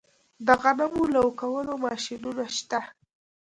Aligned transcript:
د 0.45 0.47
غنمو 0.61 1.03
لو 1.15 1.23
کولو 1.41 1.73
ماشینونه 1.85 2.43
شته 2.57 2.79